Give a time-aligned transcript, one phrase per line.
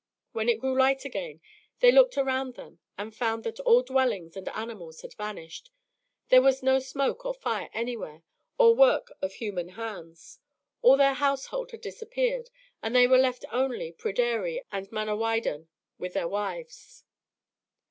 [0.31, 1.41] When it grew light again,
[1.79, 5.69] they looked around them and found that all dwellings and animals had vanished;
[6.29, 8.23] there was no smoke or fire anywhere
[8.57, 10.39] or work of human hands;
[10.81, 12.49] all their household had disappeared,
[12.81, 15.67] and there were left only Pryderi and Manawydan
[15.99, 17.03] with their wives.